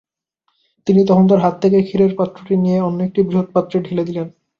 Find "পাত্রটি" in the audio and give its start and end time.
2.15-2.53